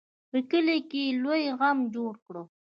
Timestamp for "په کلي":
0.29-0.77